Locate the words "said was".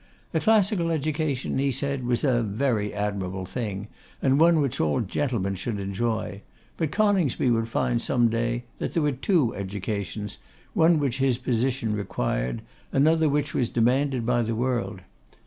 1.71-2.23